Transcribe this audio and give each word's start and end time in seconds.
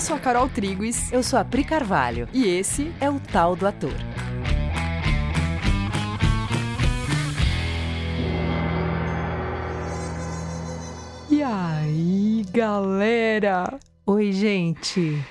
Eu 0.00 0.02
sou 0.02 0.16
a 0.16 0.18
Carol 0.18 0.48
Triguis. 0.48 1.12
Eu 1.12 1.22
sou 1.22 1.38
a 1.38 1.44
Pri 1.44 1.62
Carvalho. 1.62 2.26
E 2.32 2.46
esse 2.46 2.90
é 3.02 3.10
o 3.10 3.20
Tal 3.20 3.54
do 3.54 3.66
Ator. 3.66 3.92
E 11.28 11.42
aí, 11.42 12.46
galera? 12.50 13.78
Oi, 14.06 14.32
gente. 14.32 15.22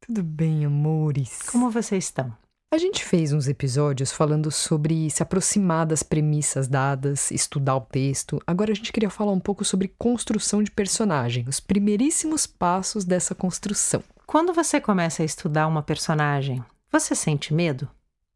Tudo 0.00 0.22
bem, 0.22 0.64
amores? 0.64 1.42
Como 1.42 1.70
vocês 1.70 2.04
estão? 2.04 2.34
A 2.70 2.76
gente 2.76 3.02
fez 3.02 3.32
uns 3.32 3.48
episódios 3.48 4.12
falando 4.12 4.50
sobre 4.50 5.08
se 5.08 5.22
aproximar 5.22 5.86
das 5.86 6.02
premissas 6.02 6.68
dadas, 6.68 7.30
estudar 7.30 7.76
o 7.76 7.80
texto. 7.80 8.42
Agora 8.46 8.72
a 8.72 8.74
gente 8.74 8.92
queria 8.92 9.08
falar 9.08 9.32
um 9.32 9.40
pouco 9.40 9.64
sobre 9.64 9.94
construção 9.98 10.62
de 10.62 10.70
personagem, 10.70 11.46
os 11.48 11.60
primeiríssimos 11.60 12.46
passos 12.46 13.06
dessa 13.06 13.34
construção. 13.34 14.04
Quando 14.26 14.52
você 14.52 14.82
começa 14.82 15.22
a 15.22 15.24
estudar 15.24 15.66
uma 15.66 15.82
personagem, 15.82 16.62
você 16.92 17.14
sente 17.14 17.54
medo? 17.54 17.88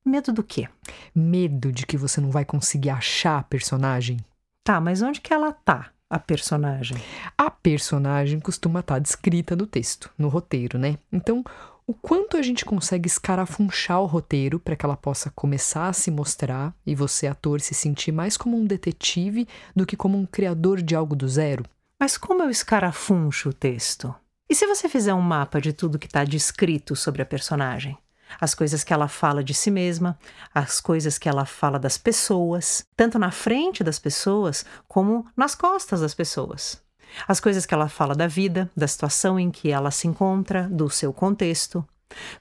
Medo 0.03 0.33
do 0.33 0.43
quê? 0.43 0.67
Medo 1.15 1.71
de 1.71 1.85
que 1.85 1.99
você 1.99 2.19
não 2.19 2.31
vai 2.31 2.47
conseguir 2.47 2.89
achar 2.89 3.39
a 3.39 3.43
personagem. 3.43 4.17
Tá, 4.65 4.81
mas 4.81 5.03
onde 5.03 5.21
que 5.21 5.35
ela 5.35 5.53
tá? 5.53 5.91
A 6.09 6.19
personagem. 6.19 6.97
A 7.37 7.51
personagem 7.51 8.41
costuma 8.41 8.81
estar 8.81 8.95
tá 8.95 8.99
descrita 8.99 9.55
no 9.55 9.67
texto, 9.67 10.11
no 10.17 10.29
roteiro, 10.29 10.79
né? 10.79 10.97
Então, 11.13 11.45
o 11.87 11.93
quanto 11.93 12.37
a 12.37 12.43
gente 12.43 12.65
consegue 12.65 13.09
escarafunchar 13.09 14.01
o 14.01 14.07
roteiro 14.07 14.61
para 14.61 14.77
que 14.77 14.87
ela 14.87 14.97
possa 14.97 15.31
começar 15.31 15.89
a 15.89 15.93
se 15.93 16.11
mostrar 16.11 16.75
e 16.87 16.95
você, 16.95 17.27
ator, 17.27 17.61
se 17.61 17.75
sentir 17.75 18.13
mais 18.13 18.37
como 18.37 18.57
um 18.57 18.65
detetive 18.65 19.49
do 19.75 19.85
que 19.85 19.97
como 19.97 20.17
um 20.17 20.25
criador 20.25 20.81
de 20.81 20.95
algo 20.95 21.17
do 21.17 21.29
zero? 21.29 21.65
Mas 21.99 22.17
como 22.17 22.43
eu 22.43 22.51
escarafuncho 22.51 23.51
o 23.51 23.53
texto? 23.53 24.15
E 24.49 24.55
se 24.55 24.67
você 24.67 24.89
fizer 24.89 25.15
um 25.15 25.21
mapa 25.21 25.61
de 25.61 25.73
tudo 25.73 25.99
que 25.99 26.07
está 26.07 26.25
descrito 26.25 26.95
sobre 26.95 27.23
a 27.23 27.27
personagem? 27.27 27.99
As 28.41 28.55
coisas 28.55 28.83
que 28.83 28.93
ela 28.93 29.09
fala 29.09 29.45
de 29.45 29.53
si 29.53 29.71
mesma, 29.71 30.19
as 30.55 30.81
coisas 30.81 31.19
que 31.19 31.29
ela 31.29 31.45
fala 31.45 31.79
das 31.79 31.99
pessoas, 31.99 32.85
tanto 32.97 33.19
na 33.19 33.31
frente 33.31 33.85
das 33.85 33.99
pessoas 33.99 34.65
como 34.89 35.27
nas 35.37 35.55
costas 35.55 36.01
das 36.01 36.15
pessoas 36.15 36.82
as 37.27 37.41
coisas 37.41 37.67
que 37.67 37.75
ela 37.75 37.89
fala 37.89 38.15
da 38.15 38.27
vida, 38.27 38.71
da 38.77 38.87
situação 38.87 39.39
em 39.39 39.51
que 39.51 39.71
ela 39.71 39.91
se 39.91 40.07
encontra, 40.07 40.69
do 40.71 40.89
seu 40.89 41.13
contexto. 41.13 41.85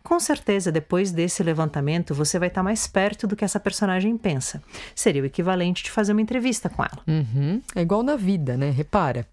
Com 0.04 0.20
certeza, 0.20 0.72
depois 0.72 1.12
desse 1.12 1.42
levantamento, 1.44 2.14
você 2.14 2.38
vai 2.38 2.50
estar 2.50 2.64
mais 2.64 2.88
perto 2.88 3.26
do 3.26 3.36
que 3.36 3.46
essa 3.46 3.60
personagem 3.60 4.18
pensa. 4.18 4.62
Seria 4.94 5.22
o 5.22 5.26
equivalente 5.26 5.84
de 5.84 5.92
fazer 5.92 6.12
uma 6.12 6.22
entrevista 6.22 6.70
com 6.70 6.84
ela. 6.84 7.02
Uhum. 7.08 7.62
É 7.76 7.82
igual 7.82 8.04
na 8.04 8.16
vida, 8.16 8.58
né? 8.58 8.70
Repara. 8.70 9.26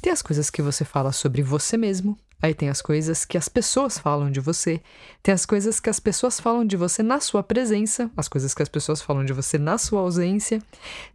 Tem 0.00 0.12
as 0.12 0.22
coisas 0.22 0.50
que 0.50 0.62
você 0.62 0.84
fala 0.84 1.12
sobre 1.12 1.42
você 1.42 1.76
mesmo, 1.76 2.18
Aí 2.40 2.52
tem 2.52 2.68
as 2.68 2.82
coisas 2.82 3.24
que 3.24 3.38
as 3.38 3.48
pessoas 3.48 3.98
falam 3.98 4.30
de 4.30 4.40
você, 4.40 4.80
tem 5.22 5.32
as 5.32 5.46
coisas 5.46 5.80
que 5.80 5.88
as 5.88 5.98
pessoas 5.98 6.38
falam 6.38 6.66
de 6.66 6.76
você 6.76 7.02
na 7.02 7.18
sua 7.18 7.42
presença, 7.42 8.10
as 8.16 8.28
coisas 8.28 8.52
que 8.52 8.62
as 8.62 8.68
pessoas 8.68 9.00
falam 9.00 9.24
de 9.24 9.32
você 9.32 9.56
na 9.56 9.78
sua 9.78 10.00
ausência, 10.00 10.62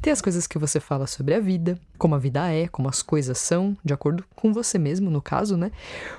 tem 0.01 0.11
as 0.11 0.21
coisas 0.21 0.47
que 0.47 0.57
você 0.57 0.79
fala 0.79 1.05
sobre 1.05 1.35
a 1.35 1.39
vida, 1.39 1.79
como 1.97 2.15
a 2.15 2.17
vida 2.17 2.51
é, 2.51 2.67
como 2.67 2.89
as 2.89 3.03
coisas 3.03 3.37
são, 3.37 3.77
de 3.85 3.93
acordo 3.93 4.25
com 4.35 4.51
você 4.51 4.79
mesmo, 4.79 5.11
no 5.11 5.21
caso, 5.21 5.55
né? 5.55 5.71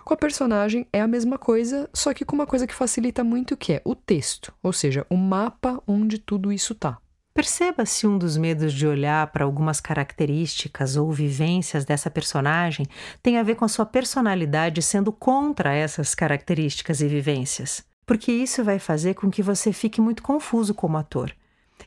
Com 0.05 0.15
a 0.15 0.17
personagem 0.17 0.87
é 0.93 1.01
a 1.01 1.09
mesma 1.09 1.37
coisa, 1.37 1.91
só 1.93 2.15
que 2.15 2.25
com 2.25 2.37
uma 2.37 2.47
coisa 2.47 2.67
que 2.67 2.75
facilita 2.75 3.25
muito 3.25 3.57
que 3.57 3.73
é 3.73 3.83
o 3.85 3.97
texto, 3.97 4.53
ou 4.63 4.73
seja, 4.73 5.05
o 5.11 5.17
mapa 5.17 5.83
onde 5.87 6.19
tudo 6.19 6.53
isso 6.53 6.77
tá. 6.77 6.99
Perceba 7.35 7.87
se 7.87 8.07
um 8.07 8.19
dos 8.19 8.37
medos 8.37 8.75
de 8.75 8.87
olhar 8.87 9.27
para 9.29 9.45
algumas 9.45 9.81
características 9.81 10.97
ou 10.97 11.11
vivências 11.11 11.85
dessa 11.85 12.11
personagem 12.11 12.87
tem 13.23 13.39
a 13.39 13.43
ver 13.43 13.55
com 13.55 13.65
a 13.65 13.69
sua 13.69 13.87
personalidade 13.87 14.83
sendo 14.83 15.11
contra 15.11 15.73
essas 15.73 16.15
características 16.15 17.01
e 17.01 17.09
vivências. 17.09 17.83
Porque 18.05 18.31
isso 18.31 18.63
vai 18.63 18.79
fazer 18.79 19.15
com 19.15 19.31
que 19.31 19.43
você 19.43 19.73
fique 19.73 19.99
muito 19.99 20.23
confuso 20.23 20.75
como 20.75 20.99
ator. 20.99 21.35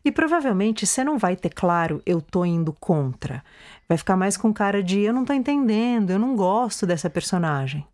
E 0.03 0.11
provavelmente 0.11 0.85
você 0.85 1.03
não 1.03 1.17
vai 1.17 1.35
ter 1.35 1.49
claro, 1.49 2.01
eu 2.05 2.21
tô 2.21 2.43
indo 2.43 2.73
contra. 2.73 3.43
Vai 3.87 3.97
ficar 3.99 4.17
mais 4.17 4.35
com 4.35 4.51
cara 4.51 4.81
de 4.81 5.01
eu 5.01 5.13
não 5.13 5.23
tô 5.23 5.33
entendendo, 5.33 6.09
eu 6.09 6.19
não 6.19 6.35
gosto 6.35 6.87
dessa 6.87 7.09
personagem. 7.09 7.85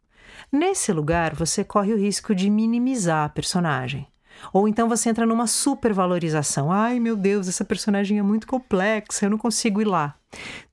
Nesse 0.49 0.93
lugar, 0.93 1.35
você 1.35 1.63
corre 1.63 1.93
o 1.93 1.97
risco 1.97 2.33
de 2.33 2.49
minimizar 2.49 3.25
a 3.25 3.29
personagem. 3.29 4.07
Ou 4.53 4.67
então 4.67 4.87
você 4.87 5.09
entra 5.09 5.25
numa 5.25 5.47
supervalorização. 5.47 6.71
Ai, 6.71 6.99
meu 6.99 7.15
Deus, 7.15 7.47
essa 7.47 7.65
personagem 7.65 8.19
é 8.19 8.23
muito 8.23 8.47
complexa, 8.47 9.25
eu 9.25 9.29
não 9.29 9.37
consigo 9.37 9.81
ir 9.81 9.85
lá. 9.85 10.15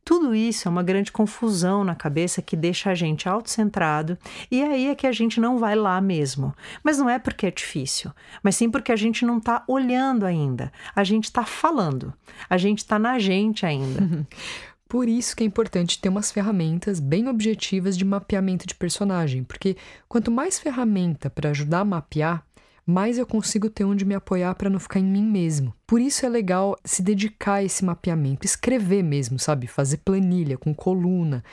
Tudo 0.04 0.34
isso 0.34 0.66
é 0.66 0.70
uma 0.70 0.82
grande 0.82 1.12
confusão 1.12 1.84
na 1.84 1.94
cabeça 1.94 2.40
que 2.40 2.56
deixa 2.56 2.90
a 2.90 2.94
gente 2.94 3.28
autocentrado 3.28 4.16
e 4.50 4.62
aí 4.62 4.86
é 4.86 4.94
que 4.94 5.06
a 5.06 5.12
gente 5.12 5.38
não 5.38 5.58
vai 5.58 5.74
lá 5.74 6.00
mesmo. 6.00 6.54
Mas 6.82 6.96
não 6.96 7.10
é 7.10 7.18
porque 7.18 7.46
é 7.46 7.50
difícil, 7.50 8.10
mas 8.42 8.56
sim 8.56 8.70
porque 8.70 8.90
a 8.90 8.96
gente 8.96 9.26
não 9.26 9.36
está 9.36 9.64
olhando 9.68 10.24
ainda. 10.24 10.72
A 10.96 11.04
gente 11.04 11.24
está 11.24 11.44
falando. 11.44 12.14
A 12.48 12.56
gente 12.56 12.78
está 12.78 12.98
na 12.98 13.18
gente 13.18 13.66
ainda. 13.66 14.26
Por 14.88 15.06
isso 15.06 15.36
que 15.36 15.42
é 15.42 15.46
importante 15.46 16.00
ter 16.00 16.08
umas 16.08 16.32
ferramentas 16.32 16.98
bem 16.98 17.28
objetivas 17.28 17.94
de 17.94 18.06
mapeamento 18.06 18.66
de 18.66 18.74
personagem, 18.74 19.44
porque 19.44 19.76
quanto 20.08 20.30
mais 20.30 20.58
ferramenta 20.58 21.28
para 21.28 21.50
ajudar 21.50 21.80
a 21.80 21.84
mapear, 21.84 22.42
mais 22.88 23.18
eu 23.18 23.26
consigo 23.26 23.68
ter 23.68 23.84
onde 23.84 24.06
me 24.06 24.14
apoiar 24.14 24.54
para 24.54 24.70
não 24.70 24.80
ficar 24.80 24.98
em 24.98 25.04
mim 25.04 25.22
mesmo. 25.22 25.74
Por 25.86 26.00
isso 26.00 26.24
é 26.24 26.28
legal 26.28 26.74
se 26.82 27.02
dedicar 27.02 27.54
a 27.54 27.62
esse 27.62 27.84
mapeamento, 27.84 28.46
escrever 28.46 29.02
mesmo, 29.02 29.38
sabe? 29.38 29.66
Fazer 29.66 29.98
planilha 29.98 30.56
com 30.56 30.74
coluna. 30.74 31.44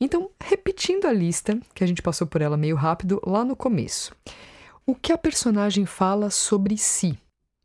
Então, 0.00 0.30
repetindo 0.40 1.06
a 1.06 1.12
lista, 1.12 1.58
que 1.74 1.82
a 1.82 1.86
gente 1.86 2.00
passou 2.00 2.28
por 2.28 2.40
ela 2.40 2.56
meio 2.56 2.76
rápido 2.76 3.20
lá 3.26 3.44
no 3.44 3.56
começo. 3.56 4.14
O 4.86 4.94
que 4.94 5.12
a 5.12 5.18
personagem 5.18 5.84
fala 5.84 6.30
sobre 6.30 6.76
si? 6.76 7.18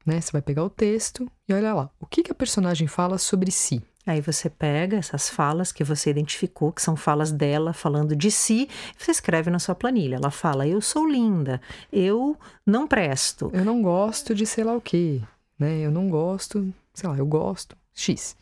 Né? 0.04 0.20
Você 0.20 0.32
vai 0.32 0.42
pegar 0.42 0.64
o 0.64 0.70
texto 0.70 1.30
e 1.48 1.54
olha 1.54 1.72
lá. 1.72 1.90
O 2.00 2.08
que, 2.08 2.24
que 2.24 2.32
a 2.32 2.36
personagem 2.36 2.88
fala 2.88 3.20
sobre 3.20 3.52
si? 3.52 3.80
Aí 4.10 4.22
você 4.22 4.50
pega 4.50 4.98
essas 4.98 5.30
falas 5.30 5.72
que 5.72 5.84
você 5.84 6.10
identificou, 6.10 6.72
que 6.72 6.82
são 6.82 6.96
falas 6.96 7.32
dela 7.32 7.74
falando 7.74 8.16
de 8.16 8.32
si, 8.32 8.68
e 8.68 9.04
você 9.04 9.12
escreve 9.12 9.52
na 9.52 9.60
sua 9.60 9.76
planilha. 9.76 10.16
Ela 10.16 10.32
fala: 10.32 10.68
Eu 10.68 10.82
sou 10.82 11.08
linda, 11.08 11.62
eu 11.94 12.36
não 12.66 12.88
presto. 12.88 13.52
Eu 13.54 13.64
não 13.64 13.84
gosto 13.84 14.34
de 14.34 14.48
sei 14.48 14.64
lá 14.64 14.76
o 14.76 14.82
quê, 14.82 15.22
né? 15.60 15.78
Eu 15.82 15.92
não 15.92 16.10
gosto, 16.10 16.74
sei 16.92 17.08
lá, 17.08 17.16
eu 17.20 17.26
gosto. 17.28 17.78
X. 17.94 18.36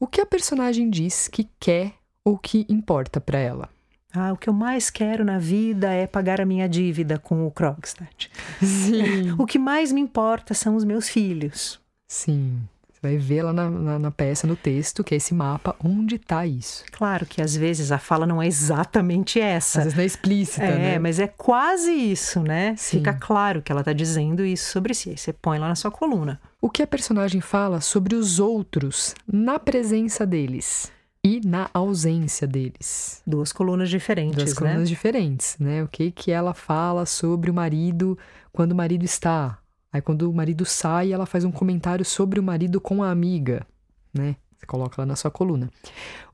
O 0.00 0.06
que 0.08 0.20
a 0.20 0.26
personagem 0.26 0.90
diz 0.90 1.28
que 1.28 1.48
quer 1.60 1.94
ou 2.24 2.36
que 2.36 2.66
importa 2.68 3.20
para 3.20 3.38
ela? 3.38 3.68
Ah, 4.12 4.32
o 4.32 4.36
que 4.36 4.48
eu 4.48 4.52
mais 4.52 4.90
quero 4.90 5.24
na 5.24 5.38
vida 5.38 5.92
é 5.92 6.08
pagar 6.08 6.40
a 6.40 6.44
minha 6.44 6.68
dívida 6.68 7.20
com 7.20 7.46
o 7.46 7.52
Krogstad. 7.52 8.28
Sim. 8.60 9.30
o 9.38 9.46
que 9.46 9.60
mais 9.60 9.92
me 9.92 10.00
importa 10.00 10.54
são 10.54 10.74
os 10.74 10.82
meus 10.82 11.08
filhos. 11.08 11.80
Sim 12.08 12.62
vai 13.02 13.16
ver 13.16 13.42
lá 13.42 13.52
na, 13.52 13.68
na, 13.68 13.98
na, 13.98 14.10
peça, 14.12 14.46
no 14.46 14.54
texto, 14.54 15.02
que 15.02 15.12
é 15.12 15.16
esse 15.16 15.34
mapa, 15.34 15.74
onde 15.82 16.14
está 16.14 16.46
isso. 16.46 16.84
Claro 16.92 17.26
que 17.26 17.42
às 17.42 17.56
vezes 17.56 17.90
a 17.90 17.98
fala 17.98 18.24
não 18.24 18.40
é 18.40 18.46
exatamente 18.46 19.40
essa. 19.40 19.80
Às 19.80 19.84
vezes 19.86 19.96
não 19.96 20.02
é 20.04 20.06
explícita, 20.06 20.64
é, 20.64 20.78
né? 20.78 20.98
mas 21.00 21.18
é 21.18 21.26
quase 21.26 21.90
isso, 21.90 22.40
né? 22.40 22.74
Sim. 22.76 22.98
Fica 22.98 23.12
claro 23.12 23.60
que 23.60 23.72
ela 23.72 23.80
está 23.80 23.92
dizendo 23.92 24.44
isso 24.44 24.70
sobre 24.70 24.94
si. 24.94 25.10
Aí 25.10 25.18
você 25.18 25.32
põe 25.32 25.58
lá 25.58 25.66
na 25.68 25.74
sua 25.74 25.90
coluna. 25.90 26.40
O 26.60 26.70
que 26.70 26.82
a 26.82 26.86
personagem 26.86 27.40
fala 27.40 27.80
sobre 27.80 28.14
os 28.14 28.38
outros 28.38 29.16
na 29.26 29.58
presença 29.58 30.24
deles 30.24 30.92
e 31.24 31.40
na 31.44 31.68
ausência 31.74 32.46
deles. 32.46 33.20
Duas 33.26 33.52
colunas 33.52 33.90
diferentes, 33.90 34.36
Duas 34.36 34.54
né? 34.54 34.56
colunas 34.56 34.88
diferentes, 34.88 35.56
né? 35.58 35.82
O 35.82 35.88
que 35.88 36.12
que 36.12 36.30
ela 36.30 36.54
fala 36.54 37.04
sobre 37.04 37.50
o 37.50 37.54
marido 37.54 38.16
quando 38.52 38.72
o 38.72 38.76
marido 38.76 39.04
está 39.04 39.58
Aí 39.92 40.00
quando 40.00 40.30
o 40.30 40.34
marido 40.34 40.64
sai, 40.64 41.12
ela 41.12 41.26
faz 41.26 41.44
um 41.44 41.52
comentário 41.52 42.04
sobre 42.04 42.40
o 42.40 42.42
marido 42.42 42.80
com 42.80 43.02
a 43.02 43.10
amiga, 43.10 43.66
né? 44.12 44.36
Você 44.56 44.66
coloca 44.66 45.02
lá 45.02 45.04
na 45.04 45.16
sua 45.16 45.30
coluna. 45.30 45.68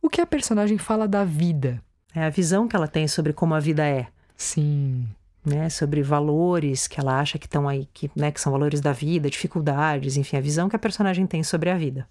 O 0.02 0.08
que 0.08 0.20
a 0.20 0.26
personagem 0.26 0.76
fala 0.78 1.08
da 1.08 1.24
vida? 1.24 1.82
É 2.14 2.24
a 2.24 2.30
visão 2.30 2.68
que 2.68 2.76
ela 2.76 2.86
tem 2.86 3.08
sobre 3.08 3.32
como 3.32 3.54
a 3.54 3.60
vida 3.60 3.86
é. 3.86 4.06
Sim. 4.36 5.08
Né, 5.46 5.70
sobre 5.70 6.02
valores 6.02 6.86
que 6.86 7.00
ela 7.00 7.18
acha 7.18 7.38
que 7.38 7.46
estão 7.46 7.66
aí, 7.66 7.88
que, 7.94 8.10
né, 8.14 8.30
que 8.30 8.40
são 8.40 8.52
valores 8.52 8.82
da 8.82 8.92
vida, 8.92 9.30
dificuldades, 9.30 10.18
enfim, 10.18 10.36
a 10.36 10.40
visão 10.42 10.68
que 10.68 10.76
a 10.76 10.78
personagem 10.78 11.26
tem 11.26 11.42
sobre 11.42 11.70
a 11.70 11.78
vida. 11.78 12.06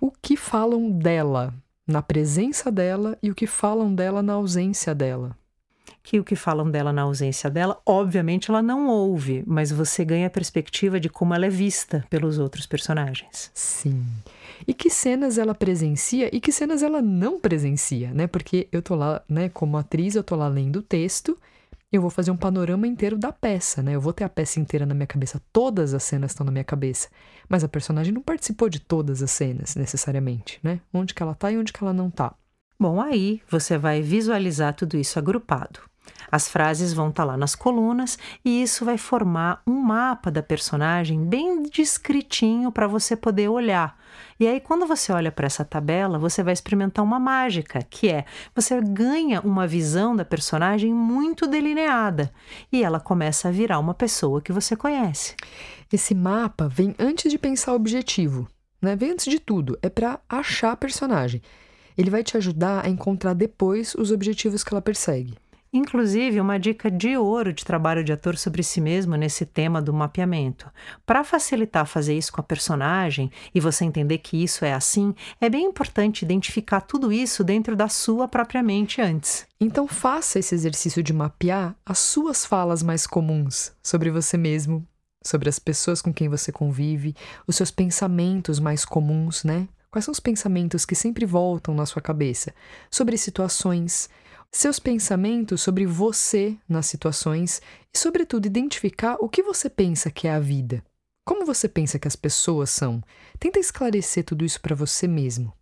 O 0.00 0.10
que 0.10 0.36
falam 0.36 0.90
dela 0.90 1.54
na 1.86 2.02
presença 2.02 2.72
dela 2.72 3.16
e 3.22 3.30
o 3.30 3.34
que 3.36 3.46
falam 3.46 3.94
dela 3.94 4.20
na 4.20 4.32
ausência 4.32 4.92
dela? 4.94 5.36
Que 6.06 6.20
o 6.20 6.24
que 6.24 6.36
falam 6.36 6.70
dela 6.70 6.92
na 6.92 7.02
ausência 7.02 7.50
dela, 7.50 7.80
obviamente 7.84 8.48
ela 8.48 8.62
não 8.62 8.86
ouve, 8.86 9.42
mas 9.44 9.72
você 9.72 10.04
ganha 10.04 10.28
a 10.28 10.30
perspectiva 10.30 11.00
de 11.00 11.08
como 11.08 11.34
ela 11.34 11.46
é 11.46 11.50
vista 11.50 12.06
pelos 12.08 12.38
outros 12.38 12.64
personagens. 12.64 13.50
Sim. 13.52 14.06
E 14.68 14.72
que 14.72 14.88
cenas 14.88 15.36
ela 15.36 15.52
presencia 15.52 16.30
e 16.32 16.40
que 16.40 16.52
cenas 16.52 16.84
ela 16.84 17.02
não 17.02 17.40
presencia, 17.40 18.14
né? 18.14 18.28
Porque 18.28 18.68
eu 18.70 18.80
tô 18.80 18.94
lá, 18.94 19.20
né, 19.28 19.48
como 19.48 19.76
atriz, 19.76 20.14
eu 20.14 20.22
tô 20.22 20.36
lá 20.36 20.46
lendo 20.46 20.76
o 20.76 20.82
texto, 20.82 21.36
eu 21.90 22.00
vou 22.00 22.10
fazer 22.10 22.30
um 22.30 22.36
panorama 22.36 22.86
inteiro 22.86 23.18
da 23.18 23.32
peça, 23.32 23.82
né? 23.82 23.96
Eu 23.96 24.00
vou 24.00 24.12
ter 24.12 24.22
a 24.22 24.28
peça 24.28 24.60
inteira 24.60 24.86
na 24.86 24.94
minha 24.94 25.08
cabeça, 25.08 25.42
todas 25.52 25.92
as 25.92 26.04
cenas 26.04 26.30
estão 26.30 26.46
na 26.46 26.52
minha 26.52 26.62
cabeça, 26.62 27.08
mas 27.48 27.64
a 27.64 27.68
personagem 27.68 28.14
não 28.14 28.22
participou 28.22 28.68
de 28.68 28.78
todas 28.78 29.24
as 29.24 29.32
cenas 29.32 29.74
necessariamente, 29.74 30.60
né? 30.62 30.80
Onde 30.94 31.12
que 31.12 31.22
ela 31.22 31.34
tá 31.34 31.50
e 31.50 31.58
onde 31.58 31.72
que 31.72 31.82
ela 31.82 31.92
não 31.92 32.10
tá. 32.10 32.32
Bom, 32.78 33.00
aí 33.00 33.42
você 33.50 33.76
vai 33.76 34.02
visualizar 34.02 34.72
tudo 34.72 34.96
isso 34.96 35.18
agrupado. 35.18 35.80
As 36.30 36.48
frases 36.48 36.92
vão 36.92 37.08
estar 37.08 37.22
tá 37.22 37.26
lá 37.26 37.36
nas 37.36 37.54
colunas 37.54 38.18
e 38.44 38.62
isso 38.62 38.84
vai 38.84 38.98
formar 38.98 39.62
um 39.66 39.74
mapa 39.74 40.30
da 40.30 40.42
personagem 40.42 41.24
bem 41.24 41.62
descritinho 41.62 42.72
para 42.72 42.86
você 42.86 43.16
poder 43.16 43.48
olhar. 43.48 43.96
E 44.38 44.46
aí, 44.46 44.60
quando 44.60 44.86
você 44.86 45.12
olha 45.12 45.32
para 45.32 45.46
essa 45.46 45.64
tabela, 45.64 46.18
você 46.18 46.42
vai 46.42 46.52
experimentar 46.52 47.04
uma 47.04 47.18
mágica, 47.18 47.82
que 47.82 48.08
é 48.08 48.24
você 48.54 48.80
ganha 48.80 49.40
uma 49.40 49.66
visão 49.66 50.14
da 50.14 50.24
personagem 50.24 50.92
muito 50.92 51.46
delineada 51.46 52.32
e 52.72 52.82
ela 52.82 53.00
começa 53.00 53.48
a 53.48 53.52
virar 53.52 53.78
uma 53.78 53.94
pessoa 53.94 54.42
que 54.42 54.52
você 54.52 54.76
conhece. 54.76 55.34
Esse 55.92 56.14
mapa 56.14 56.68
vem 56.68 56.94
antes 56.98 57.30
de 57.30 57.38
pensar 57.38 57.72
o 57.72 57.76
objetivo, 57.76 58.48
né? 58.80 58.96
Vem 58.96 59.12
antes 59.12 59.26
de 59.26 59.38
tudo, 59.38 59.78
é 59.80 59.88
para 59.88 60.20
achar 60.28 60.72
a 60.72 60.76
personagem. 60.76 61.40
Ele 61.96 62.10
vai 62.10 62.22
te 62.22 62.36
ajudar 62.36 62.84
a 62.84 62.88
encontrar 62.88 63.32
depois 63.32 63.94
os 63.94 64.10
objetivos 64.10 64.62
que 64.62 64.74
ela 64.74 64.82
persegue. 64.82 65.34
Inclusive, 65.72 66.40
uma 66.40 66.58
dica 66.58 66.90
de 66.90 67.16
ouro 67.16 67.52
de 67.52 67.64
trabalho 67.64 68.02
de 68.02 68.12
ator 68.12 68.36
sobre 68.38 68.62
si 68.62 68.80
mesmo 68.80 69.16
nesse 69.16 69.44
tema 69.44 69.82
do 69.82 69.92
mapeamento. 69.92 70.70
Para 71.04 71.24
facilitar 71.24 71.86
fazer 71.86 72.16
isso 72.16 72.32
com 72.32 72.40
a 72.40 72.44
personagem 72.44 73.30
e 73.54 73.60
você 73.60 73.84
entender 73.84 74.18
que 74.18 74.42
isso 74.42 74.64
é 74.64 74.72
assim, 74.72 75.14
é 75.40 75.50
bem 75.50 75.66
importante 75.66 76.22
identificar 76.24 76.80
tudo 76.80 77.12
isso 77.12 77.44
dentro 77.44 77.76
da 77.76 77.88
sua 77.88 78.26
própria 78.28 78.62
mente 78.62 79.00
antes. 79.00 79.46
Então, 79.60 79.86
faça 79.86 80.38
esse 80.38 80.54
exercício 80.54 81.02
de 81.02 81.12
mapear 81.12 81.74
as 81.84 81.98
suas 81.98 82.44
falas 82.44 82.82
mais 82.82 83.06
comuns 83.06 83.72
sobre 83.82 84.10
você 84.10 84.36
mesmo, 84.36 84.86
sobre 85.24 85.48
as 85.48 85.58
pessoas 85.58 86.00
com 86.00 86.12
quem 86.12 86.28
você 86.28 86.52
convive, 86.52 87.14
os 87.46 87.56
seus 87.56 87.70
pensamentos 87.70 88.60
mais 88.60 88.84
comuns, 88.84 89.44
né? 89.44 89.68
Quais 89.90 90.04
são 90.04 90.12
os 90.12 90.20
pensamentos 90.20 90.84
que 90.84 90.94
sempre 90.94 91.24
voltam 91.24 91.74
na 91.74 91.86
sua 91.86 92.02
cabeça 92.02 92.54
sobre 92.90 93.16
situações, 93.16 94.10
seus 94.56 94.78
pensamentos 94.78 95.60
sobre 95.60 95.84
você 95.84 96.56
nas 96.66 96.86
situações 96.86 97.60
e, 97.94 97.98
sobretudo, 97.98 98.46
identificar 98.46 99.16
o 99.20 99.28
que 99.28 99.42
você 99.42 99.68
pensa 99.68 100.10
que 100.10 100.26
é 100.26 100.32
a 100.32 100.40
vida. 100.40 100.82
Como 101.26 101.44
você 101.44 101.68
pensa 101.68 101.98
que 101.98 102.08
as 102.08 102.16
pessoas 102.16 102.70
são? 102.70 103.02
Tenta 103.38 103.58
esclarecer 103.58 104.24
tudo 104.24 104.44
isso 104.44 104.60
para 104.60 104.74
você 104.74 105.06
mesmo. 105.06 105.52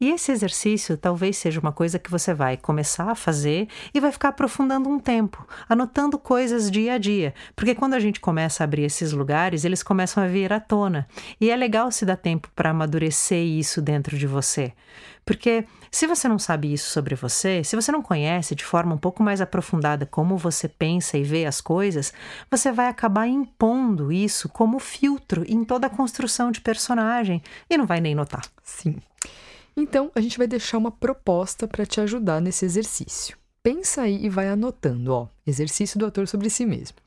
E 0.00 0.10
esse 0.10 0.30
exercício 0.30 0.96
talvez 0.96 1.36
seja 1.36 1.60
uma 1.60 1.72
coisa 1.72 1.98
que 1.98 2.10
você 2.10 2.34
vai 2.34 2.56
começar 2.56 3.10
a 3.10 3.14
fazer 3.14 3.68
e 3.94 4.00
vai 4.00 4.12
ficar 4.12 4.28
aprofundando 4.28 4.88
um 4.88 4.98
tempo, 4.98 5.46
anotando 5.68 6.18
coisas 6.18 6.70
dia 6.70 6.94
a 6.94 6.98
dia, 6.98 7.32
porque 7.56 7.74
quando 7.74 7.94
a 7.94 8.00
gente 8.00 8.20
começa 8.20 8.62
a 8.62 8.64
abrir 8.64 8.82
esses 8.82 9.12
lugares, 9.12 9.64
eles 9.64 9.82
começam 9.82 10.22
a 10.22 10.26
vir 10.26 10.52
à 10.52 10.60
tona. 10.60 11.08
E 11.40 11.48
é 11.50 11.56
legal 11.56 11.90
se 11.90 12.04
dar 12.04 12.16
tempo 12.16 12.50
para 12.54 12.70
amadurecer 12.70 13.42
isso 13.42 13.80
dentro 13.80 14.18
de 14.18 14.26
você. 14.26 14.72
Porque 15.24 15.64
se 15.94 16.08
você 16.08 16.26
não 16.26 16.40
sabe 16.40 16.72
isso 16.72 16.90
sobre 16.90 17.14
você, 17.14 17.62
se 17.62 17.76
você 17.76 17.92
não 17.92 18.02
conhece 18.02 18.56
de 18.56 18.64
forma 18.64 18.96
um 18.96 18.98
pouco 18.98 19.22
mais 19.22 19.40
aprofundada 19.40 20.04
como 20.04 20.36
você 20.36 20.68
pensa 20.68 21.16
e 21.16 21.22
vê 21.22 21.46
as 21.46 21.60
coisas, 21.60 22.12
você 22.50 22.72
vai 22.72 22.88
acabar 22.88 23.28
impondo 23.28 24.10
isso 24.10 24.48
como 24.48 24.80
filtro 24.80 25.44
em 25.46 25.64
toda 25.64 25.86
a 25.86 25.90
construção 25.90 26.50
de 26.50 26.60
personagem 26.60 27.40
e 27.70 27.78
não 27.78 27.86
vai 27.86 28.00
nem 28.00 28.12
notar. 28.12 28.44
Sim. 28.60 28.96
Então, 29.76 30.10
a 30.16 30.20
gente 30.20 30.36
vai 30.36 30.48
deixar 30.48 30.78
uma 30.78 30.90
proposta 30.90 31.68
para 31.68 31.86
te 31.86 32.00
ajudar 32.00 32.40
nesse 32.40 32.64
exercício. 32.64 33.38
Pensa 33.62 34.02
aí 34.02 34.24
e 34.24 34.28
vai 34.28 34.48
anotando, 34.48 35.12
ó, 35.12 35.28
exercício 35.46 35.96
do 35.96 36.06
ator 36.06 36.26
sobre 36.26 36.50
si 36.50 36.66
mesmo. 36.66 36.98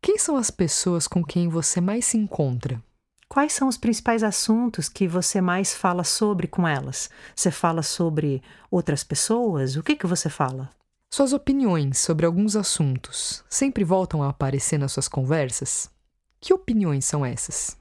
Quem 0.00 0.16
são 0.16 0.36
as 0.36 0.48
pessoas 0.48 1.08
com 1.08 1.24
quem 1.24 1.48
você 1.48 1.80
mais 1.80 2.04
se 2.04 2.16
encontra? 2.16 2.80
Quais 3.28 3.52
são 3.52 3.68
os 3.68 3.76
principais 3.76 4.22
assuntos 4.22 4.88
que 4.88 5.06
você 5.06 5.40
mais 5.40 5.74
fala 5.74 6.04
sobre 6.04 6.46
com 6.46 6.66
elas? 6.66 7.10
Você 7.34 7.50
fala 7.50 7.82
sobre 7.82 8.42
outras 8.70 9.02
pessoas? 9.02 9.76
O 9.76 9.82
que 9.82 9.96
que 9.96 10.06
você 10.06 10.30
fala? 10.30 10.70
Suas 11.10 11.32
opiniões 11.32 11.98
sobre 11.98 12.24
alguns 12.24 12.56
assuntos 12.56 13.44
sempre 13.48 13.84
voltam 13.84 14.22
a 14.22 14.28
aparecer 14.28 14.78
nas 14.78 14.92
suas 14.92 15.08
conversas? 15.08 15.90
Que 16.40 16.54
opiniões 16.54 17.04
são 17.04 17.24
essas? 17.24 17.76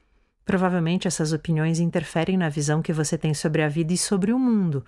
Provavelmente 0.45 1.07
essas 1.07 1.33
opiniões 1.33 1.80
interferem 1.80 2.38
na 2.38 2.50
visão 2.50 2.81
que 2.81 2.94
você 2.94 3.18
tem 3.18 3.33
sobre 3.33 3.62
a 3.63 3.69
vida 3.69 3.94
e 3.94 3.98
sobre 3.98 4.31
o 4.31 4.39
mundo, 4.39 4.86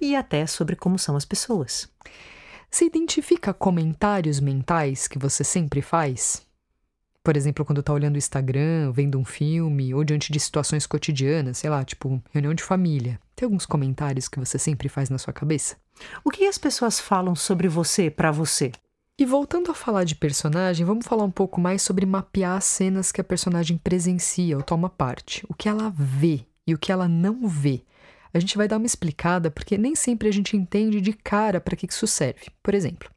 e 0.00 0.14
até 0.14 0.46
sobre 0.46 0.76
como 0.76 0.98
são 0.98 1.16
as 1.16 1.24
pessoas. 1.24 1.88
Você 2.70 2.84
identifica 2.84 3.52
comentários 3.52 4.40
mentais 4.40 5.08
que 5.08 5.18
você 5.18 5.42
sempre 5.42 5.82
faz? 5.82 6.45
Por 7.26 7.36
exemplo, 7.36 7.64
quando 7.64 7.80
está 7.80 7.92
olhando 7.92 8.14
o 8.14 8.18
Instagram, 8.18 8.92
vendo 8.92 9.18
um 9.18 9.24
filme, 9.24 9.92
ou 9.92 10.04
diante 10.04 10.30
de 10.30 10.38
situações 10.38 10.86
cotidianas, 10.86 11.58
sei 11.58 11.68
lá, 11.68 11.84
tipo 11.84 12.22
reunião 12.30 12.54
de 12.54 12.62
família. 12.62 13.18
Tem 13.34 13.44
alguns 13.44 13.66
comentários 13.66 14.28
que 14.28 14.38
você 14.38 14.56
sempre 14.60 14.88
faz 14.88 15.10
na 15.10 15.18
sua 15.18 15.32
cabeça? 15.32 15.74
O 16.22 16.30
que 16.30 16.46
as 16.46 16.56
pessoas 16.56 17.00
falam 17.00 17.34
sobre 17.34 17.66
você 17.66 18.08
para 18.08 18.30
você? 18.30 18.70
E 19.18 19.26
voltando 19.26 19.72
a 19.72 19.74
falar 19.74 20.04
de 20.04 20.14
personagem, 20.14 20.86
vamos 20.86 21.04
falar 21.04 21.24
um 21.24 21.30
pouco 21.32 21.60
mais 21.60 21.82
sobre 21.82 22.06
mapear 22.06 22.58
as 22.58 22.64
cenas 22.64 23.10
que 23.10 23.20
a 23.20 23.24
personagem 23.24 23.76
presencia 23.76 24.56
ou 24.56 24.62
toma 24.62 24.88
parte, 24.88 25.44
o 25.48 25.54
que 25.54 25.68
ela 25.68 25.92
vê 25.98 26.46
e 26.64 26.74
o 26.74 26.78
que 26.78 26.92
ela 26.92 27.08
não 27.08 27.48
vê. 27.48 27.82
A 28.32 28.38
gente 28.38 28.56
vai 28.56 28.68
dar 28.68 28.76
uma 28.76 28.86
explicada 28.86 29.50
porque 29.50 29.76
nem 29.76 29.96
sempre 29.96 30.28
a 30.28 30.32
gente 30.32 30.56
entende 30.56 31.00
de 31.00 31.12
cara 31.12 31.60
para 31.60 31.74
que 31.74 31.88
isso 31.90 32.06
serve. 32.06 32.46
Por 32.62 32.72
exemplo, 32.72 33.10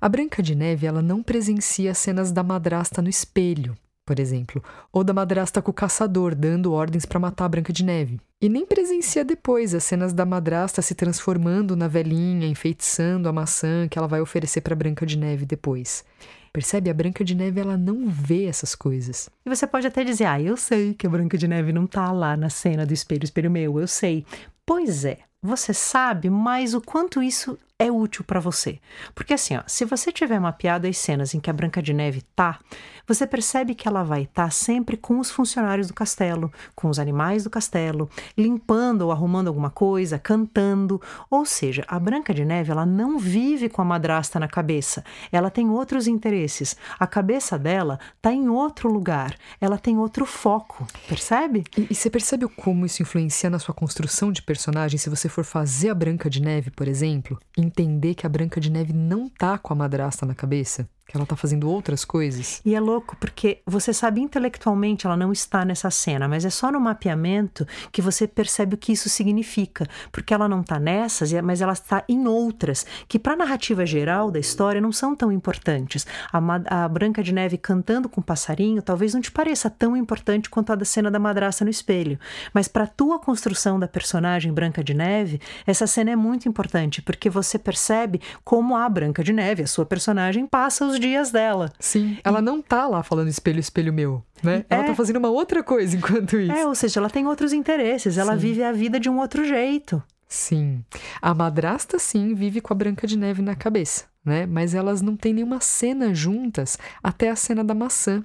a 0.00 0.08
Branca 0.08 0.42
de 0.42 0.54
Neve 0.54 0.86
ela 0.86 1.02
não 1.02 1.22
presencia 1.22 1.94
cenas 1.94 2.30
da 2.32 2.42
madrasta 2.42 3.02
no 3.02 3.08
espelho, 3.08 3.76
por 4.06 4.18
exemplo, 4.18 4.62
ou 4.92 5.04
da 5.04 5.12
madrasta 5.12 5.60
com 5.60 5.70
o 5.70 5.74
caçador 5.74 6.34
dando 6.34 6.72
ordens 6.72 7.04
para 7.04 7.20
matar 7.20 7.44
a 7.44 7.48
Branca 7.48 7.72
de 7.72 7.84
Neve. 7.84 8.20
E 8.40 8.48
nem 8.48 8.64
presencia 8.64 9.24
depois 9.24 9.74
as 9.74 9.84
cenas 9.84 10.12
da 10.12 10.24
madrasta 10.24 10.80
se 10.80 10.94
transformando 10.94 11.74
na 11.74 11.88
velhinha, 11.88 12.46
enfeitiçando 12.46 13.28
a 13.28 13.32
maçã 13.32 13.88
que 13.88 13.98
ela 13.98 14.06
vai 14.06 14.20
oferecer 14.20 14.60
para 14.60 14.76
Branca 14.76 15.04
de 15.04 15.18
Neve 15.18 15.44
depois. 15.44 16.04
Percebe? 16.52 16.88
A 16.88 16.94
Branca 16.94 17.24
de 17.24 17.34
Neve 17.34 17.60
ela 17.60 17.76
não 17.76 18.08
vê 18.08 18.44
essas 18.44 18.74
coisas. 18.74 19.28
E 19.44 19.48
você 19.48 19.66
pode 19.66 19.86
até 19.86 20.02
dizer: 20.04 20.24
"Ah, 20.24 20.40
eu 20.40 20.56
sei 20.56 20.94
que 20.94 21.06
a 21.06 21.10
Branca 21.10 21.36
de 21.36 21.46
Neve 21.46 21.72
não 21.72 21.86
tá 21.86 22.10
lá 22.10 22.36
na 22.36 22.48
cena 22.48 22.86
do 22.86 22.94
espelho, 22.94 23.24
espelho 23.24 23.50
meu, 23.50 23.78
eu 23.78 23.86
sei". 23.86 24.24
Pois 24.64 25.04
é, 25.04 25.18
você 25.42 25.74
sabe, 25.74 26.30
mas 26.30 26.74
o 26.74 26.80
quanto 26.80 27.22
isso 27.22 27.58
é 27.80 27.92
útil 27.92 28.24
para 28.24 28.40
você. 28.40 28.80
Porque 29.14 29.34
assim, 29.34 29.56
ó, 29.56 29.62
se 29.66 29.84
você 29.84 30.10
tiver 30.10 30.40
mapeado 30.40 30.88
as 30.88 30.98
cenas 30.98 31.32
em 31.32 31.38
que 31.38 31.48
a 31.48 31.52
Branca 31.52 31.80
de 31.80 31.94
Neve 31.94 32.22
tá, 32.34 32.58
você 33.06 33.26
percebe 33.26 33.74
que 33.74 33.86
ela 33.86 34.02
vai 34.02 34.22
estar 34.22 34.44
tá 34.44 34.50
sempre 34.50 34.96
com 34.96 35.18
os 35.20 35.30
funcionários 35.30 35.86
do 35.86 35.94
castelo, 35.94 36.52
com 36.74 36.88
os 36.88 36.98
animais 36.98 37.44
do 37.44 37.50
castelo, 37.50 38.10
limpando 38.36 39.02
ou 39.02 39.12
arrumando 39.12 39.46
alguma 39.46 39.70
coisa, 39.70 40.18
cantando. 40.18 41.00
Ou 41.30 41.46
seja, 41.46 41.84
a 41.86 41.98
Branca 42.00 42.34
de 42.34 42.44
Neve 42.44 42.72
ela 42.72 42.84
não 42.84 43.16
vive 43.16 43.68
com 43.68 43.80
a 43.80 43.84
madrasta 43.84 44.40
na 44.40 44.48
cabeça. 44.48 45.04
Ela 45.30 45.48
tem 45.48 45.70
outros 45.70 46.08
interesses. 46.08 46.76
A 46.98 47.06
cabeça 47.06 47.56
dela 47.58 48.00
tá 48.20 48.32
em 48.32 48.48
outro 48.48 48.92
lugar. 48.92 49.36
Ela 49.60 49.78
tem 49.78 49.96
outro 49.96 50.26
foco. 50.26 50.86
Percebe? 51.08 51.62
E, 51.76 51.86
e 51.90 51.94
você 51.94 52.10
percebe 52.10 52.46
como 52.48 52.84
isso 52.84 53.02
influencia 53.02 53.48
na 53.48 53.60
sua 53.60 53.74
construção 53.74 54.32
de 54.32 54.42
personagem 54.42 54.98
se 54.98 55.08
você 55.08 55.28
for 55.28 55.44
fazer 55.44 55.90
a 55.90 55.94
Branca 55.94 56.28
de 56.28 56.42
Neve, 56.42 56.70
por 56.72 56.88
exemplo? 56.88 57.38
Entender 57.68 58.14
que 58.14 58.26
a 58.26 58.28
Branca 58.28 58.60
de 58.60 58.70
Neve 58.70 58.92
não 58.92 59.28
tá 59.28 59.56
com 59.58 59.72
a 59.72 59.76
madrasta 59.76 60.26
na 60.26 60.34
cabeça? 60.34 60.88
Que 61.08 61.16
ela 61.16 61.24
tá 61.24 61.34
fazendo 61.34 61.70
outras 61.70 62.04
coisas. 62.04 62.60
E 62.66 62.74
é 62.74 62.80
louco, 62.80 63.16
porque 63.16 63.62
você 63.66 63.94
sabe 63.94 64.20
intelectualmente 64.20 65.06
ela 65.06 65.16
não 65.16 65.32
está 65.32 65.64
nessa 65.64 65.90
cena, 65.90 66.28
mas 66.28 66.44
é 66.44 66.50
só 66.50 66.70
no 66.70 66.78
mapeamento 66.78 67.66
que 67.90 68.02
você 68.02 68.28
percebe 68.28 68.74
o 68.74 68.78
que 68.78 68.92
isso 68.92 69.08
significa. 69.08 69.86
Porque 70.12 70.34
ela 70.34 70.46
não 70.46 70.60
está 70.60 70.78
nessas, 70.78 71.32
mas 71.42 71.62
ela 71.62 71.72
está 71.72 72.04
em 72.06 72.28
outras, 72.28 72.84
que 73.08 73.18
para 73.18 73.32
a 73.32 73.36
narrativa 73.36 73.86
geral 73.86 74.30
da 74.30 74.38
história 74.38 74.82
não 74.82 74.92
são 74.92 75.16
tão 75.16 75.32
importantes. 75.32 76.06
A, 76.30 76.84
a 76.84 76.88
Branca 76.88 77.22
de 77.22 77.32
Neve 77.32 77.56
cantando 77.56 78.06
com 78.06 78.20
o 78.20 78.24
passarinho 78.24 78.82
talvez 78.82 79.14
não 79.14 79.22
te 79.22 79.32
pareça 79.32 79.70
tão 79.70 79.96
importante 79.96 80.50
quanto 80.50 80.72
a 80.72 80.76
da 80.76 80.84
cena 80.84 81.10
da 81.10 81.18
madrasta 81.18 81.64
no 81.64 81.70
espelho. 81.70 82.18
Mas 82.52 82.68
para 82.68 82.86
tua 82.86 83.18
construção 83.18 83.80
da 83.80 83.88
personagem 83.88 84.52
Branca 84.52 84.84
de 84.84 84.92
Neve, 84.92 85.40
essa 85.66 85.86
cena 85.86 86.10
é 86.10 86.16
muito 86.16 86.46
importante, 86.46 87.00
porque 87.00 87.30
você 87.30 87.58
percebe 87.58 88.20
como 88.44 88.76
a 88.76 88.86
Branca 88.88 89.24
de 89.24 89.32
Neve, 89.32 89.62
a 89.62 89.66
sua 89.66 89.86
personagem, 89.86 90.46
passa 90.46 90.84
os 90.84 90.97
dias 90.98 91.30
dela. 91.30 91.72
Sim, 91.78 92.18
ela 92.24 92.40
não 92.40 92.60
tá 92.60 92.86
lá 92.86 93.02
falando 93.02 93.28
espelho, 93.28 93.60
espelho 93.60 93.92
meu, 93.92 94.22
né? 94.42 94.64
Ela 94.68 94.84
tá 94.84 94.92
é. 94.92 94.94
fazendo 94.94 95.16
uma 95.16 95.30
outra 95.30 95.62
coisa 95.62 95.96
enquanto 95.96 96.38
isso. 96.38 96.52
É, 96.52 96.66
ou 96.66 96.74
seja, 96.74 97.00
ela 97.00 97.10
tem 97.10 97.26
outros 97.26 97.52
interesses, 97.52 98.18
ela 98.18 98.32
sim. 98.34 98.38
vive 98.38 98.62
a 98.62 98.72
vida 98.72 98.98
de 98.98 99.08
um 99.08 99.18
outro 99.18 99.44
jeito. 99.44 100.02
Sim. 100.28 100.84
A 101.22 101.32
madrasta, 101.32 101.98
sim, 101.98 102.34
vive 102.34 102.60
com 102.60 102.72
a 102.72 102.76
Branca 102.76 103.06
de 103.06 103.16
Neve 103.16 103.40
na 103.40 103.56
cabeça, 103.56 104.04
né? 104.22 104.44
Mas 104.44 104.74
elas 104.74 105.00
não 105.00 105.16
têm 105.16 105.32
nenhuma 105.32 105.58
cena 105.58 106.14
juntas 106.14 106.76
até 107.02 107.30
a 107.30 107.36
cena 107.36 107.64
da 107.64 107.74
maçã. 107.74 108.22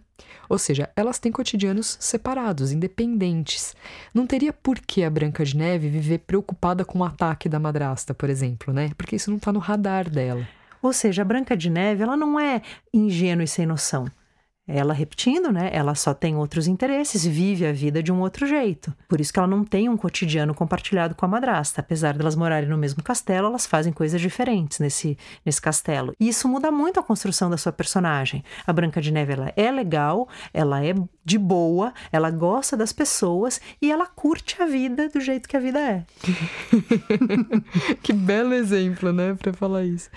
Ou 0.50 0.58
seja, 0.58 0.90
elas 0.98 1.18
têm 1.18 1.32
cotidianos 1.32 1.98
separados, 2.02 2.74
independentes. 2.74 3.74
Não 4.14 4.28
teria 4.28 4.52
por 4.52 4.80
que 4.80 5.04
a 5.04 5.10
Branca 5.10 5.46
de 5.46 5.56
Neve 5.56 5.88
viver 5.88 6.20
preocupada 6.20 6.84
com 6.84 7.00
o 7.00 7.04
ataque 7.06 7.48
da 7.48 7.58
madrasta, 7.58 8.14
por 8.14 8.30
exemplo, 8.30 8.74
né? 8.74 8.92
Porque 8.98 9.16
isso 9.16 9.32
não 9.32 9.40
tá 9.40 9.54
no 9.54 9.60
radar 9.60 10.10
dela. 10.10 10.46
Ou 10.84 10.92
seja, 10.92 11.22
a 11.22 11.26
Branca 11.26 11.56
de 11.56 11.70
Neve, 11.70 12.04
ela 12.04 12.18
não 12.18 12.38
é 12.38 12.62
ingênua 12.94 13.46
e 13.46 13.48
sem 13.48 13.66
noção. 13.66 14.06
Ela, 14.66 14.94
repetindo, 14.94 15.52
né? 15.52 15.70
Ela 15.74 15.94
só 15.94 16.14
tem 16.14 16.38
outros 16.38 16.68
interesses, 16.68 17.26
vive 17.26 17.66
a 17.66 17.74
vida 17.74 18.02
de 18.02 18.14
um 18.14 18.22
outro 18.22 18.48
jeito. 18.48 18.94
Por 19.10 19.20
isso 19.20 19.34
que 19.34 19.38
ela 19.38 19.48
não 19.48 19.66
tem 19.66 19.90
um 19.90 19.98
cotidiano 19.98 20.54
compartilhado 20.54 21.16
com 21.16 21.26
a 21.26 21.28
madrasta. 21.28 21.82
Apesar 21.82 22.14
de 22.14 22.22
elas 22.22 22.36
morarem 22.36 22.70
no 22.70 22.78
mesmo 22.78 23.04
castelo, 23.04 23.48
elas 23.48 23.66
fazem 23.66 23.92
coisas 23.92 24.22
diferentes 24.22 24.80
nesse, 24.80 25.18
nesse 25.46 25.62
castelo. 25.62 26.14
E 26.18 26.30
isso 26.30 26.48
muda 26.48 26.72
muito 26.72 26.98
a 26.98 27.04
construção 27.04 27.50
da 27.50 27.58
sua 27.58 27.74
personagem. 27.74 28.42
A 28.66 28.72
Branca 28.72 29.02
de 29.02 29.12
Neve, 29.12 29.34
ela 29.34 29.54
é 29.58 29.70
legal, 29.70 30.30
ela 30.54 30.84
é 30.84 30.94
de 31.26 31.38
boa, 31.38 31.94
ela 32.12 32.30
gosta 32.30 32.76
das 32.76 32.92
pessoas 32.92 33.62
e 33.82 33.92
ela 33.92 34.06
curte 34.06 34.62
a 34.62 34.66
vida 34.66 35.10
do 35.10 35.22
jeito 35.22 35.48
que 35.48 35.58
a 35.58 35.60
vida 35.60 35.80
é. 35.80 36.06
que 38.04 38.12
belo 38.12 38.54
exemplo, 38.54 39.14
né, 39.14 39.34
para 39.36 39.54
falar 39.54 39.84
isso. 39.84 40.10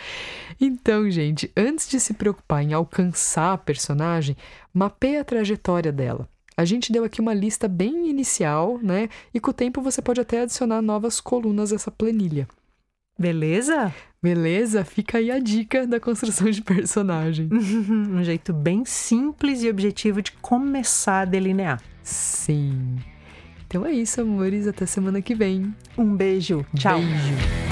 Então, 0.61 1.11
gente, 1.11 1.51
antes 1.57 1.89
de 1.89 2.01
se 2.01 2.15
preocupar 2.15 2.63
em 2.63 2.73
alcançar 2.73 3.53
a 3.53 3.59
personagem, 3.59 4.37
mapeie 4.73 5.19
a 5.19 5.25
trajetória 5.25 5.93
dela. 5.93 6.29
A 6.57 6.65
gente 6.65 6.91
deu 6.91 7.05
aqui 7.05 7.21
uma 7.21 7.35
lista 7.35 7.69
bem 7.69 8.09
inicial, 8.09 8.79
né? 8.83 9.11
E 9.35 9.39
com 9.39 9.51
o 9.51 9.55
tempo 9.55 9.83
você 9.83 10.01
pode 10.01 10.23
até 10.23 10.41
adicionar 10.41 10.81
novas 10.81 11.21
colunas 11.21 11.71
a 11.71 11.77
essa 11.77 11.91
planilha. 11.91 12.49
Beleza? 13.19 13.95
Beleza? 14.23 14.85
Fica 14.85 15.19
aí 15.19 15.31
a 15.31 15.39
dica 15.39 15.87
da 15.87 16.01
construção 16.01 16.51
de 16.51 16.61
personagem. 16.63 17.49
um 17.53 18.23
jeito 18.23 18.53
bem 18.53 18.85
simples 18.85 19.63
e 19.63 19.71
objetivo 19.71 20.21
de 20.21 20.33
começar 20.33 21.21
a 21.21 21.25
delinear. 21.25 21.81
Sim. 22.03 22.97
Então 23.67 23.85
é 23.87 23.93
isso, 23.93 24.21
amores. 24.21 24.67
Até 24.67 24.87
semana 24.87 25.23
que 25.23 25.35
vem. 25.35 25.75
Um 25.97 26.15
beijo. 26.15 26.65
Tchau. 26.75 26.99
Beijo. 26.99 27.66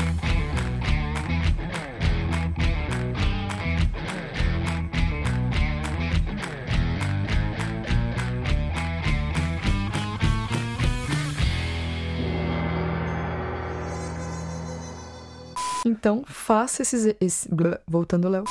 Então, 16.05 16.23
faça 16.27 16.83
esses. 16.83 17.17
Esse, 17.19 17.49
voltando, 17.89 18.29
Léo. 18.29 18.45